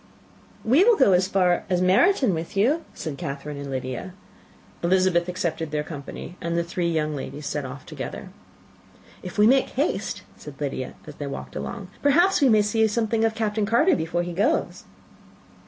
"We 0.65 0.83
will 0.83 0.95
go 0.97 1.11
as 1.13 1.27
far 1.27 1.63
as 1.69 1.79
Meryton 1.79 2.33
with 2.33 2.57
you," 2.57 2.83
said 2.95 3.19
Catherine 3.19 3.57
and 3.57 3.69
Lydia. 3.69 4.13
Elizabeth 4.81 5.27
accepted 5.29 5.69
their 5.69 5.83
company, 5.83 6.37
and 6.41 6.57
the 6.57 6.63
three 6.63 6.89
young 6.89 7.15
ladies 7.15 7.45
set 7.45 7.65
off 7.65 7.85
together. 7.85 8.29
"If 9.21 9.37
we 9.37 9.45
make 9.45 9.69
haste," 9.69 10.23
said 10.35 10.55
Lydia, 10.59 10.95
as 11.05 11.17
they 11.17 11.27
walked 11.27 11.55
along, 11.55 11.89
"perhaps 12.01 12.41
we 12.41 12.49
may 12.49 12.63
see 12.63 12.87
something 12.87 13.23
of 13.23 13.35
Captain 13.35 13.67
Carter, 13.67 13.95
before 13.95 14.23
he 14.23 14.33
goes." 14.33 14.85